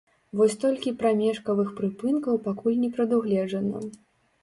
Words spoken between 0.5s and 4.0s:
толькі прамежкавых прыпынкаў пакуль не прадугледжана.